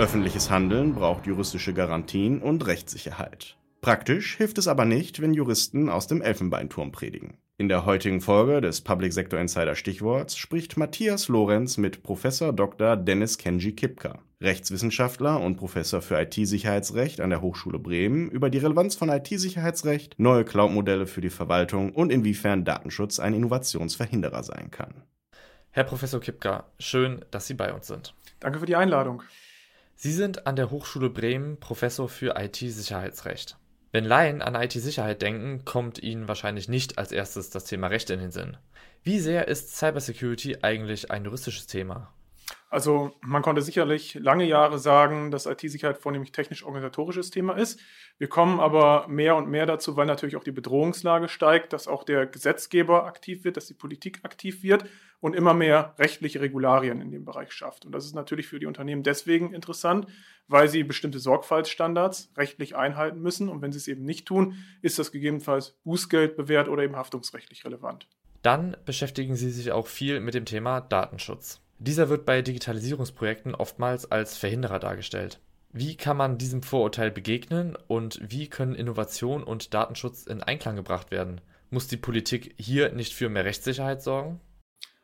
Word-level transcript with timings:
Öffentliches 0.00 0.48
Handeln 0.48 0.94
braucht 0.94 1.26
juristische 1.26 1.74
Garantien 1.74 2.40
und 2.40 2.66
Rechtssicherheit. 2.66 3.58
Praktisch 3.82 4.34
hilft 4.38 4.56
es 4.56 4.66
aber 4.66 4.86
nicht, 4.86 5.20
wenn 5.20 5.34
Juristen 5.34 5.90
aus 5.90 6.06
dem 6.06 6.22
Elfenbeinturm 6.22 6.90
predigen. 6.90 7.36
In 7.58 7.68
der 7.68 7.84
heutigen 7.84 8.22
Folge 8.22 8.62
des 8.62 8.80
Public 8.80 9.12
Sector 9.12 9.38
Insider 9.38 9.74
Stichworts 9.74 10.38
spricht 10.38 10.78
Matthias 10.78 11.28
Lorenz 11.28 11.76
mit 11.76 12.02
Professor 12.02 12.54
Dr. 12.54 12.96
Dennis 12.96 13.36
Kenji 13.36 13.72
Kipka, 13.72 14.20
Rechtswissenschaftler 14.40 15.38
und 15.38 15.58
Professor 15.58 16.00
für 16.00 16.18
IT-Sicherheitsrecht 16.18 17.20
an 17.20 17.28
der 17.28 17.42
Hochschule 17.42 17.78
Bremen, 17.78 18.30
über 18.30 18.48
die 18.48 18.56
Relevanz 18.56 18.96
von 18.96 19.10
IT-Sicherheitsrecht, 19.10 20.14
neue 20.16 20.46
Cloud-Modelle 20.46 21.06
für 21.06 21.20
die 21.20 21.28
Verwaltung 21.28 21.92
und 21.92 22.10
inwiefern 22.10 22.64
Datenschutz 22.64 23.18
ein 23.18 23.34
Innovationsverhinderer 23.34 24.44
sein 24.44 24.70
kann. 24.70 24.94
Herr 25.72 25.84
Professor 25.84 26.20
Kipka, 26.20 26.64
schön, 26.78 27.22
dass 27.30 27.48
Sie 27.48 27.54
bei 27.54 27.70
uns 27.70 27.86
sind. 27.86 28.14
Danke 28.40 28.60
für 28.60 28.66
die 28.66 28.76
Einladung. 28.76 29.22
Sie 30.02 30.12
sind 30.12 30.46
an 30.46 30.56
der 30.56 30.70
Hochschule 30.70 31.10
Bremen 31.10 31.60
Professor 31.60 32.08
für 32.08 32.34
IT-Sicherheitsrecht. 32.34 33.58
Wenn 33.92 34.06
Laien 34.06 34.40
an 34.40 34.54
IT-Sicherheit 34.54 35.20
denken, 35.20 35.66
kommt 35.66 36.02
ihnen 36.02 36.26
wahrscheinlich 36.26 36.70
nicht 36.70 36.96
als 36.96 37.12
erstes 37.12 37.50
das 37.50 37.64
Thema 37.64 37.88
Recht 37.88 38.08
in 38.08 38.18
den 38.18 38.30
Sinn. 38.30 38.56
Wie 39.02 39.20
sehr 39.20 39.46
ist 39.46 39.76
Cybersecurity 39.76 40.60
eigentlich 40.62 41.10
ein 41.10 41.26
juristisches 41.26 41.66
Thema? 41.66 42.14
Also 42.70 43.12
man 43.20 43.42
konnte 43.42 43.62
sicherlich 43.62 44.14
lange 44.14 44.44
Jahre 44.44 44.78
sagen, 44.78 45.32
dass 45.32 45.46
IT-Sicherheit 45.46 45.98
vornehmlich 45.98 46.30
technisch-organisatorisches 46.30 47.30
Thema 47.30 47.54
ist. 47.54 47.80
Wir 48.16 48.28
kommen 48.28 48.60
aber 48.60 49.08
mehr 49.08 49.34
und 49.34 49.50
mehr 49.50 49.66
dazu, 49.66 49.96
weil 49.96 50.06
natürlich 50.06 50.36
auch 50.36 50.44
die 50.44 50.52
Bedrohungslage 50.52 51.28
steigt, 51.28 51.72
dass 51.72 51.88
auch 51.88 52.04
der 52.04 52.26
Gesetzgeber 52.26 53.06
aktiv 53.06 53.42
wird, 53.42 53.56
dass 53.56 53.66
die 53.66 53.74
Politik 53.74 54.20
aktiv 54.22 54.62
wird 54.62 54.84
und 55.18 55.34
immer 55.34 55.52
mehr 55.52 55.94
rechtliche 55.98 56.40
Regularien 56.40 57.00
in 57.00 57.10
dem 57.10 57.24
Bereich 57.24 57.50
schafft. 57.50 57.86
Und 57.86 57.92
das 57.92 58.06
ist 58.06 58.14
natürlich 58.14 58.46
für 58.46 58.60
die 58.60 58.66
Unternehmen 58.66 59.02
deswegen 59.02 59.52
interessant, 59.52 60.06
weil 60.46 60.68
sie 60.68 60.84
bestimmte 60.84 61.18
Sorgfaltsstandards 61.18 62.30
rechtlich 62.36 62.76
einhalten 62.76 63.20
müssen. 63.20 63.48
Und 63.48 63.62
wenn 63.62 63.72
sie 63.72 63.78
es 63.78 63.88
eben 63.88 64.04
nicht 64.04 64.26
tun, 64.26 64.54
ist 64.80 64.96
das 65.00 65.10
gegebenenfalls 65.10 65.76
Bußgeld 65.82 66.36
bewährt 66.36 66.68
oder 66.68 66.84
eben 66.84 66.94
haftungsrechtlich 66.94 67.64
relevant. 67.64 68.06
Dann 68.42 68.76
beschäftigen 68.84 69.34
Sie 69.34 69.50
sich 69.50 69.72
auch 69.72 69.88
viel 69.88 70.20
mit 70.20 70.34
dem 70.34 70.44
Thema 70.44 70.80
Datenschutz. 70.80 71.60
Dieser 71.82 72.10
wird 72.10 72.26
bei 72.26 72.42
Digitalisierungsprojekten 72.42 73.54
oftmals 73.54 74.12
als 74.12 74.36
Verhinderer 74.36 74.78
dargestellt. 74.78 75.40
Wie 75.72 75.96
kann 75.96 76.18
man 76.18 76.36
diesem 76.36 76.62
Vorurteil 76.62 77.10
begegnen 77.10 77.74
und 77.86 78.20
wie 78.22 78.48
können 78.48 78.74
Innovation 78.74 79.42
und 79.42 79.72
Datenschutz 79.72 80.26
in 80.26 80.42
Einklang 80.42 80.76
gebracht 80.76 81.10
werden? 81.10 81.40
Muss 81.70 81.88
die 81.88 81.96
Politik 81.96 82.54
hier 82.58 82.92
nicht 82.92 83.14
für 83.14 83.30
mehr 83.30 83.46
Rechtssicherheit 83.46 84.02
sorgen? 84.02 84.40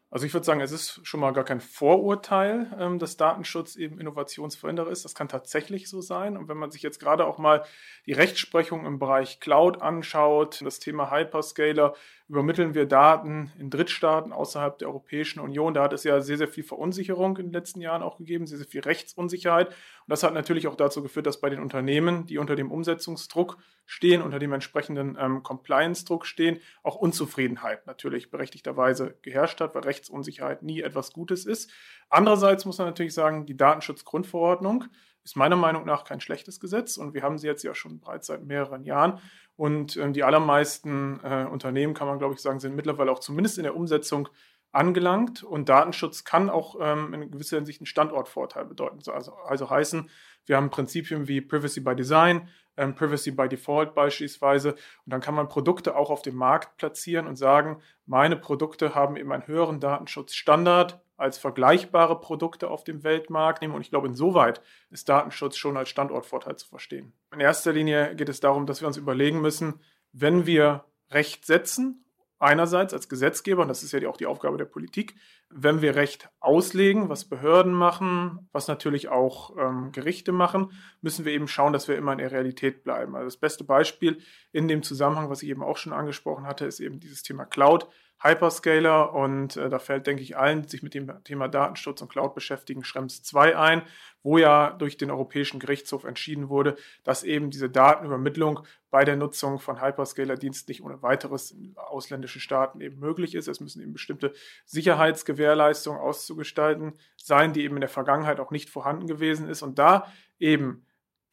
Also 0.08 0.24
ich 0.24 0.32
würde 0.32 0.46
sagen, 0.46 0.60
es 0.60 0.70
ist 0.70 1.00
schon 1.02 1.18
mal 1.18 1.32
gar 1.32 1.44
kein 1.44 1.60
Vorurteil, 1.60 2.70
ähm, 2.78 2.98
dass 3.00 3.16
Datenschutz 3.16 3.74
eben 3.74 3.98
Innovationsverhinderer 3.98 4.90
ist. 4.90 5.04
Das 5.04 5.16
kann 5.16 5.28
tatsächlich 5.28 5.88
so 5.88 6.00
sein. 6.00 6.36
Und 6.36 6.48
wenn 6.48 6.56
man 6.56 6.70
sich 6.70 6.82
jetzt 6.82 7.00
gerade 7.00 7.26
auch 7.26 7.38
mal 7.38 7.64
die 8.06 8.12
Rechtsprechung 8.12 8.86
im 8.86 9.00
Bereich 9.00 9.40
Cloud 9.40 9.82
anschaut, 9.82 10.62
das 10.64 10.78
Thema 10.78 11.10
Hyperscaler, 11.10 11.94
übermitteln 12.28 12.74
wir 12.74 12.86
Daten 12.86 13.52
in 13.58 13.70
Drittstaaten 13.70 14.32
außerhalb 14.32 14.78
der 14.78 14.88
Europäischen 14.88 15.38
Union. 15.38 15.74
Da 15.74 15.84
hat 15.84 15.92
es 15.92 16.02
ja 16.02 16.20
sehr, 16.20 16.36
sehr 16.36 16.48
viel 16.48 16.64
Verunsicherung 16.64 17.36
in 17.36 17.46
den 17.46 17.52
letzten 17.52 17.80
Jahren 17.80 18.02
auch 18.02 18.18
gegeben, 18.18 18.46
sehr, 18.46 18.58
sehr 18.58 18.66
viel 18.66 18.80
Rechtsunsicherheit. 18.80 19.68
Und 19.68 19.74
das 20.08 20.22
hat 20.22 20.34
natürlich 20.34 20.66
auch 20.66 20.74
dazu 20.74 21.02
geführt, 21.02 21.26
dass 21.26 21.40
bei 21.40 21.50
den 21.50 21.60
Unternehmen, 21.60 22.26
die 22.26 22.38
unter 22.38 22.56
dem 22.56 22.72
Umsetzungsdruck 22.72 23.58
stehen, 23.86 24.22
unter 24.22 24.40
dem 24.40 24.52
entsprechenden 24.52 25.16
ähm, 25.20 25.44
Compliance-Druck 25.44 26.26
stehen, 26.26 26.58
auch 26.82 26.96
Unzufriedenheit 26.96 27.86
natürlich 27.86 28.30
berechtigterweise 28.30 29.16
geherrscht 29.22 29.60
hat, 29.60 29.76
weil 29.76 29.82
Rechtsunsicherheit 29.96 30.62
nie 30.62 30.82
etwas 30.82 31.12
Gutes 31.12 31.46
ist. 31.46 31.70
Andererseits 32.08 32.64
muss 32.64 32.78
man 32.78 32.86
natürlich 32.86 33.14
sagen, 33.14 33.46
die 33.46 33.56
Datenschutzgrundverordnung 33.56 34.84
ist 35.24 35.36
meiner 35.36 35.56
Meinung 35.56 35.84
nach 35.84 36.04
kein 36.04 36.20
schlechtes 36.20 36.60
Gesetz 36.60 36.96
und 36.96 37.14
wir 37.14 37.22
haben 37.22 37.38
sie 37.38 37.48
jetzt 37.48 37.64
ja 37.64 37.74
schon 37.74 37.98
bereits 37.98 38.28
seit 38.28 38.44
mehreren 38.44 38.84
Jahren. 38.84 39.20
Und 39.56 39.96
ähm, 39.96 40.12
die 40.12 40.22
allermeisten 40.22 41.18
äh, 41.24 41.46
Unternehmen, 41.50 41.94
kann 41.94 42.06
man 42.06 42.18
glaube 42.18 42.34
ich 42.34 42.40
sagen, 42.40 42.60
sind 42.60 42.76
mittlerweile 42.76 43.10
auch 43.10 43.18
zumindest 43.18 43.58
in 43.58 43.64
der 43.64 43.74
Umsetzung 43.74 44.28
angelangt. 44.72 45.42
Und 45.42 45.68
Datenschutz 45.68 46.24
kann 46.24 46.50
auch 46.50 46.76
ähm, 46.80 47.14
in 47.14 47.30
gewisser 47.30 47.56
Hinsicht 47.56 47.80
einen 47.80 47.86
Standortvorteil 47.86 48.64
bedeuten. 48.64 48.98
Also, 49.10 49.34
also 49.34 49.70
heißen, 49.70 50.10
wir 50.46 50.56
haben 50.56 50.70
Prinzipien 50.70 51.28
wie 51.28 51.40
Privacy 51.40 51.80
by 51.80 51.96
Design, 51.96 52.48
ähm, 52.76 52.94
Privacy 52.94 53.32
by 53.32 53.48
Default 53.48 53.94
beispielsweise. 53.94 54.72
Und 54.72 55.12
dann 55.12 55.20
kann 55.20 55.34
man 55.34 55.48
Produkte 55.48 55.96
auch 55.96 56.10
auf 56.10 56.22
dem 56.22 56.36
Markt 56.36 56.76
platzieren 56.76 57.26
und 57.26 57.36
sagen, 57.36 57.80
meine 58.06 58.36
Produkte 58.36 58.94
haben 58.94 59.16
eben 59.16 59.32
einen 59.32 59.46
höheren 59.46 59.80
Datenschutzstandard 59.80 61.00
als 61.16 61.38
vergleichbare 61.38 62.20
Produkte 62.20 62.68
auf 62.68 62.84
dem 62.84 63.02
Weltmarkt 63.02 63.62
nehmen. 63.62 63.74
Und 63.74 63.80
ich 63.80 63.90
glaube, 63.90 64.06
insoweit 64.06 64.60
ist 64.90 65.08
Datenschutz 65.08 65.56
schon 65.56 65.76
als 65.76 65.88
Standortvorteil 65.88 66.56
zu 66.56 66.68
verstehen. 66.68 67.12
In 67.32 67.40
erster 67.40 67.72
Linie 67.72 68.14
geht 68.14 68.28
es 68.28 68.40
darum, 68.40 68.66
dass 68.66 68.80
wir 68.80 68.88
uns 68.88 68.98
überlegen 68.98 69.40
müssen, 69.40 69.80
wenn 70.12 70.46
wir 70.46 70.84
Recht 71.10 71.46
setzen, 71.46 72.04
einerseits 72.38 72.92
als 72.92 73.08
Gesetzgeber, 73.08 73.62
und 73.62 73.68
das 73.68 73.82
ist 73.82 73.92
ja 73.92 74.08
auch 74.08 74.16
die 74.16 74.26
Aufgabe 74.26 74.58
der 74.58 74.64
Politik, 74.66 75.14
wenn 75.48 75.80
wir 75.80 75.94
Recht 75.94 76.28
auslegen, 76.40 77.08
was 77.08 77.28
Behörden 77.28 77.72
machen, 77.72 78.48
was 78.52 78.68
natürlich 78.68 79.08
auch 79.08 79.56
ähm, 79.56 79.92
Gerichte 79.92 80.32
machen, 80.32 80.72
müssen 81.00 81.24
wir 81.24 81.32
eben 81.32 81.48
schauen, 81.48 81.72
dass 81.72 81.88
wir 81.88 81.96
immer 81.96 82.12
in 82.12 82.18
der 82.18 82.32
Realität 82.32 82.82
bleiben. 82.82 83.14
Also 83.14 83.26
das 83.26 83.36
beste 83.36 83.64
Beispiel 83.64 84.18
in 84.52 84.68
dem 84.68 84.82
Zusammenhang, 84.82 85.30
was 85.30 85.42
ich 85.42 85.48
eben 85.48 85.62
auch 85.62 85.76
schon 85.76 85.92
angesprochen 85.92 86.46
hatte, 86.46 86.66
ist 86.66 86.80
eben 86.80 87.00
dieses 87.00 87.22
Thema 87.22 87.44
Cloud. 87.44 87.88
Hyperscaler 88.22 89.12
und 89.12 89.56
äh, 89.56 89.68
da 89.68 89.78
fällt, 89.78 90.06
denke 90.06 90.22
ich, 90.22 90.36
allen, 90.36 90.62
die 90.62 90.68
sich 90.68 90.82
mit 90.82 90.94
dem 90.94 91.12
Thema 91.24 91.48
Datenschutz 91.48 92.00
und 92.00 92.08
Cloud 92.08 92.34
beschäftigen, 92.34 92.82
Schrems 92.82 93.22
2 93.22 93.56
ein, 93.56 93.82
wo 94.22 94.38
ja 94.38 94.70
durch 94.70 94.96
den 94.96 95.10
Europäischen 95.10 95.60
Gerichtshof 95.60 96.04
entschieden 96.04 96.48
wurde, 96.48 96.76
dass 97.04 97.24
eben 97.24 97.50
diese 97.50 97.68
Datenübermittlung 97.68 98.60
bei 98.90 99.04
der 99.04 99.16
Nutzung 99.16 99.58
von 99.58 99.80
Hyperscaler-Diensten 99.80 100.70
nicht 100.70 100.82
ohne 100.82 101.02
weiteres 101.02 101.50
in 101.50 101.74
ausländische 101.76 102.40
Staaten 102.40 102.80
eben 102.80 102.98
möglich 102.98 103.34
ist. 103.34 103.48
Es 103.48 103.60
müssen 103.60 103.82
eben 103.82 103.92
bestimmte 103.92 104.32
Sicherheitsgewährleistungen 104.64 106.00
auszugestalten 106.00 106.94
sein, 107.16 107.52
die 107.52 107.62
eben 107.62 107.76
in 107.76 107.82
der 107.82 107.90
Vergangenheit 107.90 108.40
auch 108.40 108.50
nicht 108.50 108.70
vorhanden 108.70 109.06
gewesen 109.06 109.48
ist. 109.48 109.62
Und 109.62 109.78
da 109.78 110.10
eben 110.38 110.86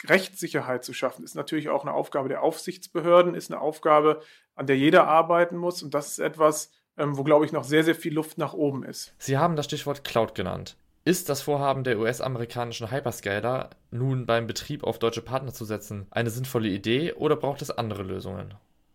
Rechtssicherheit 0.05 0.83
zu 0.83 0.93
schaffen, 0.93 1.23
ist 1.23 1.35
natürlich 1.35 1.69
auch 1.69 1.83
eine 1.83 1.93
Aufgabe 1.93 2.29
der 2.29 2.43
Aufsichtsbehörden, 2.43 3.35
ist 3.35 3.51
eine 3.51 3.61
Aufgabe, 3.61 4.21
an 4.55 4.67
der 4.67 4.77
jeder 4.77 5.07
arbeiten 5.07 5.57
muss. 5.57 5.83
Und 5.83 5.93
das 5.93 6.11
ist 6.11 6.19
etwas, 6.19 6.71
ähm, 6.97 7.17
wo, 7.17 7.23
glaube 7.23 7.45
ich, 7.45 7.51
noch 7.51 7.63
sehr, 7.63 7.83
sehr 7.83 7.95
viel 7.95 8.13
Luft 8.13 8.37
nach 8.37 8.53
oben 8.53 8.83
ist. 8.83 9.13
Sie 9.17 9.37
haben 9.37 9.55
das 9.55 9.65
Stichwort 9.65 10.03
Cloud 10.03 10.35
genannt. 10.35 10.77
Ist 11.05 11.27
das 11.27 11.41
Vorhaben 11.41 11.83
der 11.83 11.99
US-amerikanischen 11.99 12.89
Hyperscaler, 12.89 13.71
nun 13.91 14.25
beim 14.25 14.47
Betrieb 14.47 14.85
auf 14.85 14.99
deutsche 14.99 15.21
Partner 15.21 15.53
zu 15.53 15.65
setzen, 15.65 16.07
eine 16.11 16.29
sinnvolle 16.29 16.69
Idee 16.69 17.11
oder 17.13 17.35
braucht 17.35 17.61
es 17.61 17.71
andere 17.71 18.03
Lösungen? 18.03 18.53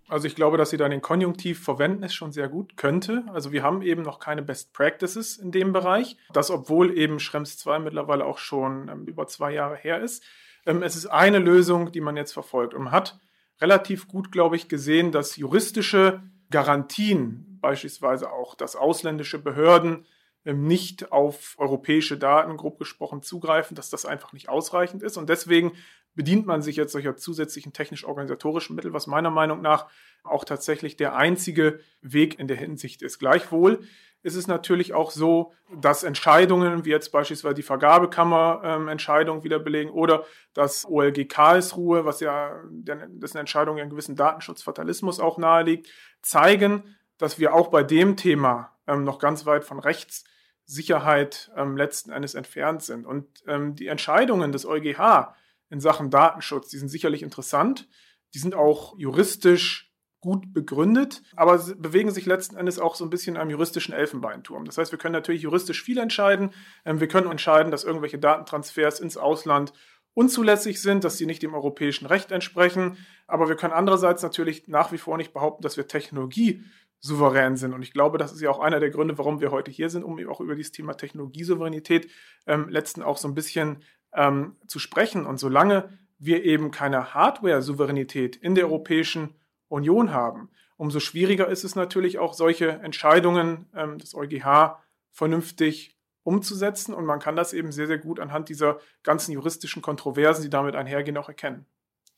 Also 0.08 0.26
ich 0.26 0.34
glaube, 0.34 0.56
dass 0.56 0.70
Sie 0.70 0.78
da 0.78 0.88
den 0.88 1.02
Konjunktiv 1.02 1.62
verwenden, 1.62 2.02
ist 2.02 2.14
schon 2.14 2.32
sehr 2.32 2.48
gut, 2.48 2.78
könnte. 2.78 3.24
Also 3.34 3.52
wir 3.52 3.62
haben 3.62 3.82
eben 3.82 4.02
noch 4.02 4.20
keine 4.20 4.40
Best 4.40 4.72
Practices 4.72 5.36
in 5.36 5.52
dem 5.52 5.74
Bereich. 5.74 6.16
Das, 6.32 6.50
obwohl 6.50 6.96
eben 6.96 7.20
Schrems 7.20 7.58
2 7.58 7.78
mittlerweile 7.80 8.24
auch 8.24 8.38
schon 8.38 8.88
ähm, 8.88 9.04
über 9.04 9.26
zwei 9.26 9.52
Jahre 9.52 9.76
her 9.76 10.00
ist. 10.00 10.24
Ähm, 10.68 10.82
es 10.84 10.94
ist 10.94 11.06
eine 11.06 11.38
Lösung, 11.38 11.90
die 11.90 12.00
man 12.00 12.16
jetzt 12.16 12.32
verfolgt. 12.32 12.74
Und 12.74 12.84
man 12.84 12.92
hat 12.92 13.18
relativ 13.60 14.06
gut, 14.06 14.30
glaube 14.30 14.54
ich, 14.54 14.68
gesehen, 14.68 15.10
dass 15.10 15.36
juristische 15.36 16.22
Garantien, 16.50 17.58
beispielsweise 17.60 18.30
auch, 18.30 18.54
dass 18.54 18.76
ausländische 18.76 19.38
Behörden 19.38 20.06
ähm, 20.44 20.66
nicht 20.66 21.10
auf 21.10 21.56
europäische 21.58 22.18
Daten, 22.18 22.56
grob 22.56 22.78
gesprochen, 22.78 23.22
zugreifen, 23.22 23.74
dass 23.74 23.90
das 23.90 24.04
einfach 24.04 24.32
nicht 24.32 24.48
ausreichend 24.48 25.02
ist. 25.02 25.16
Und 25.16 25.28
deswegen 25.28 25.72
bedient 26.18 26.46
man 26.46 26.62
sich 26.62 26.74
jetzt 26.74 26.90
solcher 26.90 27.16
zusätzlichen 27.16 27.72
technisch-organisatorischen 27.72 28.74
Mittel, 28.74 28.92
was 28.92 29.06
meiner 29.06 29.30
Meinung 29.30 29.62
nach 29.62 29.86
auch 30.24 30.44
tatsächlich 30.44 30.96
der 30.96 31.14
einzige 31.14 31.78
Weg 32.02 32.40
in 32.40 32.48
der 32.48 32.56
Hinsicht 32.56 33.02
ist. 33.02 33.20
Gleichwohl 33.20 33.82
ist 34.24 34.34
es 34.34 34.48
natürlich 34.48 34.94
auch 34.94 35.12
so, 35.12 35.52
dass 35.80 36.02
Entscheidungen, 36.02 36.84
wie 36.84 36.90
jetzt 36.90 37.12
beispielsweise 37.12 37.54
die 37.54 37.62
Vergabekammer 37.62 38.62
ähm, 38.64 39.44
wieder 39.44 39.60
belegen 39.60 39.90
oder 39.90 40.24
das 40.54 40.84
OLG 40.84 41.28
Karlsruhe, 41.28 42.04
was 42.04 42.18
ja 42.18 42.64
dessen 42.72 43.38
Entscheidung 43.38 43.76
ja 43.76 43.82
einen 43.82 43.90
gewissen 43.90 44.16
Datenschutzfatalismus 44.16 45.20
auch 45.20 45.38
naheliegt, 45.38 45.86
zeigen, 46.20 46.96
dass 47.16 47.38
wir 47.38 47.54
auch 47.54 47.68
bei 47.68 47.84
dem 47.84 48.16
Thema 48.16 48.76
ähm, 48.88 49.04
noch 49.04 49.20
ganz 49.20 49.46
weit 49.46 49.64
von 49.64 49.78
Rechtssicherheit 49.78 51.52
ähm, 51.54 51.76
letzten 51.76 52.10
Endes 52.10 52.34
entfernt 52.34 52.82
sind. 52.82 53.06
Und 53.06 53.28
ähm, 53.46 53.76
die 53.76 53.86
Entscheidungen 53.86 54.50
des 54.50 54.66
EuGH 54.66 55.32
in 55.70 55.80
Sachen 55.80 56.10
Datenschutz, 56.10 56.68
die 56.68 56.78
sind 56.78 56.88
sicherlich 56.88 57.22
interessant, 57.22 57.88
die 58.34 58.38
sind 58.38 58.54
auch 58.54 58.98
juristisch 58.98 59.88
gut 60.20 60.52
begründet, 60.52 61.22
aber 61.36 61.58
bewegen 61.76 62.10
sich 62.10 62.26
letzten 62.26 62.56
Endes 62.56 62.78
auch 62.78 62.96
so 62.96 63.04
ein 63.04 63.10
bisschen 63.10 63.36
am 63.36 63.50
juristischen 63.50 63.94
Elfenbeinturm. 63.94 64.64
Das 64.64 64.76
heißt, 64.76 64.90
wir 64.90 64.98
können 64.98 65.12
natürlich 65.12 65.42
juristisch 65.42 65.82
viel 65.82 65.98
entscheiden. 65.98 66.50
Ähm, 66.84 67.00
wir 67.00 67.08
können 67.08 67.30
entscheiden, 67.30 67.70
dass 67.70 67.84
irgendwelche 67.84 68.18
Datentransfers 68.18 69.00
ins 69.00 69.16
Ausland 69.16 69.72
unzulässig 70.14 70.82
sind, 70.82 71.04
dass 71.04 71.16
sie 71.16 71.26
nicht 71.26 71.42
dem 71.42 71.54
europäischen 71.54 72.06
Recht 72.06 72.32
entsprechen. 72.32 72.96
Aber 73.28 73.48
wir 73.48 73.54
können 73.54 73.72
andererseits 73.72 74.22
natürlich 74.22 74.66
nach 74.66 74.90
wie 74.90 74.98
vor 74.98 75.16
nicht 75.16 75.32
behaupten, 75.32 75.62
dass 75.62 75.76
wir 75.76 75.86
Technologie 75.86 76.64
souverän 77.00 77.56
sind. 77.56 77.72
Und 77.72 77.82
ich 77.82 77.92
glaube, 77.92 78.18
das 78.18 78.32
ist 78.32 78.40
ja 78.40 78.50
auch 78.50 78.58
einer 78.58 78.80
der 78.80 78.90
Gründe, 78.90 79.18
warum 79.18 79.40
wir 79.40 79.52
heute 79.52 79.70
hier 79.70 79.88
sind, 79.88 80.02
um 80.02 80.18
auch 80.28 80.40
über 80.40 80.56
dieses 80.56 80.72
Thema 80.72 80.94
Technologiesouveränität 80.94 82.10
ähm, 82.46 82.68
letzten 82.68 83.02
auch 83.02 83.18
so 83.18 83.28
ein 83.28 83.34
bisschen 83.34 83.84
ähm, 84.12 84.56
zu 84.66 84.78
sprechen. 84.78 85.26
Und 85.26 85.38
solange 85.38 85.98
wir 86.18 86.44
eben 86.44 86.70
keine 86.70 87.14
Hardware-Souveränität 87.14 88.36
in 88.36 88.54
der 88.54 88.64
Europäischen 88.64 89.34
Union 89.68 90.12
haben, 90.12 90.50
umso 90.76 91.00
schwieriger 91.00 91.48
ist 91.48 91.64
es 91.64 91.74
natürlich 91.74 92.18
auch, 92.18 92.34
solche 92.34 92.68
Entscheidungen 92.68 93.66
ähm, 93.74 93.98
des 93.98 94.14
EuGH 94.14 94.78
vernünftig 95.10 95.96
umzusetzen. 96.22 96.94
Und 96.94 97.04
man 97.06 97.20
kann 97.20 97.36
das 97.36 97.52
eben 97.52 97.72
sehr, 97.72 97.86
sehr 97.86 97.98
gut 97.98 98.20
anhand 98.20 98.48
dieser 98.48 98.80
ganzen 99.02 99.32
juristischen 99.32 99.82
Kontroversen, 99.82 100.42
die 100.42 100.50
damit 100.50 100.76
einhergehen, 100.76 101.16
auch 101.16 101.28
erkennen. 101.28 101.66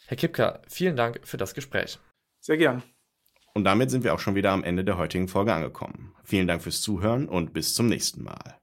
Herr 0.06 0.16
Kipka, 0.16 0.60
vielen 0.69 0.96
Dank 0.96 1.20
für 1.25 1.37
das 1.37 1.54
Gespräch. 1.54 1.98
Sehr 2.40 2.56
gern. 2.56 2.82
Und 3.52 3.64
damit 3.64 3.90
sind 3.90 4.04
wir 4.04 4.14
auch 4.14 4.20
schon 4.20 4.34
wieder 4.34 4.52
am 4.52 4.64
Ende 4.64 4.84
der 4.84 4.96
heutigen 4.96 5.28
Folge 5.28 5.52
angekommen. 5.52 6.14
Vielen 6.25 6.46
Dank 6.46 6.62
fürs 6.62 6.81
Zuhören 6.82 7.28
und 7.28 7.52
bis 7.52 7.75
zum 7.75 7.88
nächsten 7.88 8.22
Mal. 8.22 8.59